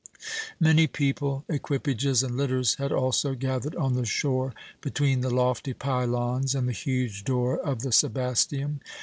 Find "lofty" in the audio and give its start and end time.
5.29-5.75